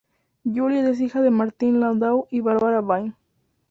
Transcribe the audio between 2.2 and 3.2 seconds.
y Barbara Bain.